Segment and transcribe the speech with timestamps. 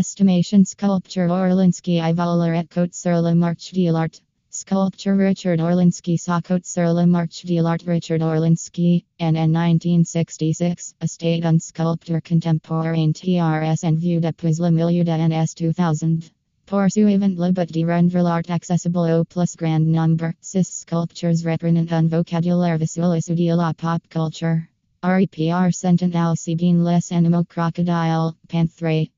[0.00, 4.18] Estimation sculpture Orlinski I Valoret Cote sur le marche de l'art.
[4.48, 11.44] Sculpture Richard Orlinski saw Cote sur le marche de l'art Richard Orlinski, NN 1966, estate
[11.44, 16.30] on sculpture contemporain TRS and view depuis le milieu de NS 2000.
[16.64, 22.08] Poursuivant le but de rendre l'art accessible au plus grand nombre, ces sculptures reprennent un
[22.08, 24.62] vocabulaire visuel issu de la pop culture.
[25.02, 29.10] REPR Sentinel Sibin Les Animaux Crocodile, Panthre,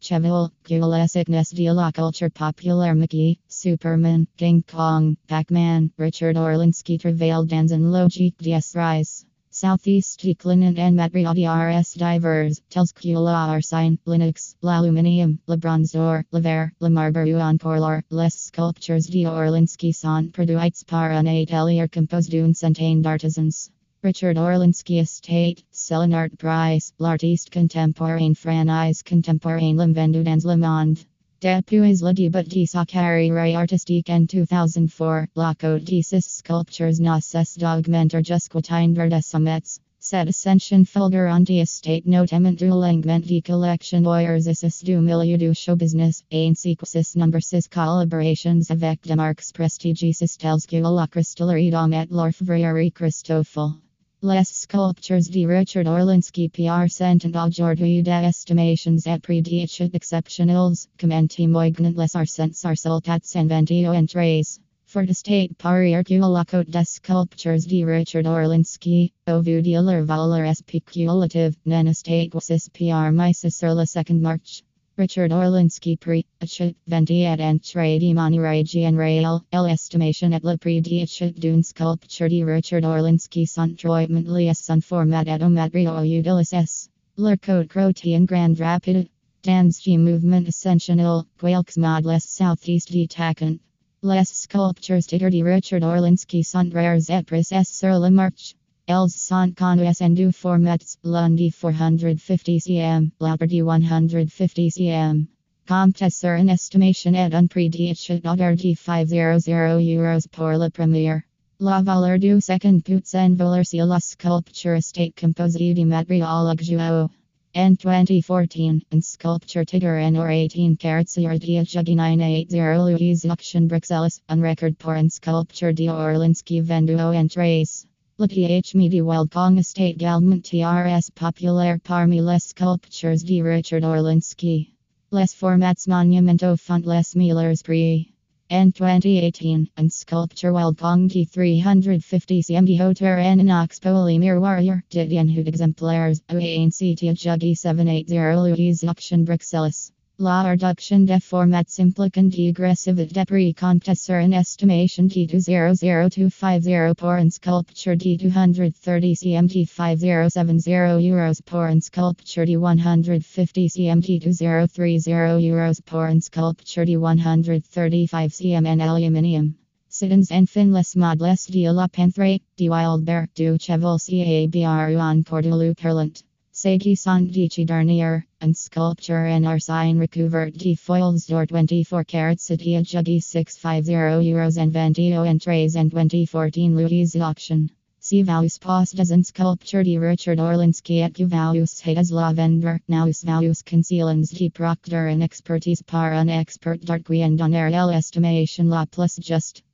[0.00, 7.72] Cheval, Classic de la Culture Populaire Mickey, Superman, King Kong, Pac-Man, Richard Orlinski Travail dans
[7.72, 9.24] un logique des rise.
[9.50, 16.88] Southeast Eklinen and Matriadi RS Divers, Telscula Arsine, Linux, L'Aluminium, Le Lever, Le Verre, Le
[16.90, 23.70] Marbre Encore Les Sculptures de Orlinski sont produites par un atelier composé d'une centaine d'artisans.
[24.04, 31.04] Richard Orlinski Estate, Selenart Price, L'artiste contemporain Franise contemporain Lim vendu dans le monde.
[31.40, 37.58] Depuis le début de sa carrière artistique en 2004, la de ses sculptures n'a cessé
[37.58, 39.80] d'augmenter jusqu'au atteindre des sommets.
[39.98, 46.22] Cette ascension fulgurante estate notamment du l'engagement de collectionneurs et du milieu du show business,
[46.32, 52.92] ainsi que ses nombreuses collaborations avec des marques prestigieuses telles que la Cristallerie Daum l'Orfevrerie
[52.92, 53.87] Christofle.
[54.20, 61.28] Les sculptures de Richard Orlinski PR sentent aujourd'hui des estimations et prix d'études exceptionnels, comment
[61.38, 64.58] moignant les arsens arceltats en ventio entrées.
[64.86, 70.04] For the state parier la cote des sculptures de Richard Orlinski, au vu de leur
[70.04, 74.64] valeur spéculative, nen estate was PR mises sur le second march.
[74.98, 80.80] Richard Orlinski Prix, Achet, Venti et Entrée de Monterrey en Rail, l'estimation et le prix
[80.82, 86.90] d'achat d'une sculpture de Richard Orlinski sont droitement liés son format et au matériau utilisé.
[87.16, 89.08] Le code crottien grand rapide.
[89.44, 93.56] Dans du mouvement ascensional, quelques modèles southeast de Tacan.
[94.02, 98.57] Les sculptures de Richard Orlinski sont rares et précieuses sur le marché.
[98.90, 105.26] Els sont connues en deux formats, lundi 450 cm, Laperty 150 cm.
[105.66, 111.22] Compte sur une estimation et un prix de 500 euros pour la première.
[111.60, 117.10] La valeur du second peut s'envoler si la sculpture estate composée de matériaux actuels.
[117.54, 123.66] En 2014, une sculpture Tiger en or 18 carats sur dia juggy 980 Louise Auction
[123.68, 127.86] Bruxelles, un record pour une sculpture de Orlinski vendu au entrées.
[128.20, 134.72] Le PH Media Wild Kong Estate Galment TRS Populaire parmi les sculptures de Richard Orlinski.
[135.12, 138.12] Les formats Monumento font les Millers Prix.
[138.50, 143.38] En 2018, un sculpture Wild Kong de 350 cm de hauteur en
[143.80, 149.92] polymer warrior did en hood exemplaires au ANC Juggy 780 Louise Auction Bruxelles.
[150.20, 157.12] La reduction de formats impliquant dégressivité de prix compte sur une estimation de 200,250 pour
[157.12, 164.18] une sculpture de 230 cm de 5070 euros pour une sculpture de 150 cm de
[164.18, 169.54] 2030 euros pour une sculpture de 135 cm en aluminium.
[169.88, 176.24] Siddons enfin les modèles de la Penthray, de Wildberg, du Cheval Cabru encore de Luperlant.
[176.60, 183.20] Sagi Sandichi Darnier, and sculpture in arsine recouvert de foils d'or 24 carats Satia Juggy
[183.22, 183.92] 650
[184.24, 187.70] euros and Ventio entrées and 2014 Louis auction.
[188.00, 193.62] See values postas and sculpture de Richard Orlinski at values Hayes la vendre, naus values
[193.62, 199.62] concealens de proctor and expertise par un expert d'art and on estimation la plus just.